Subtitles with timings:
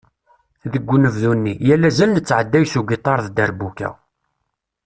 [0.71, 3.89] Deg unebdu-nni, yal azal nettɛedday s ugiṭar d dderbuka.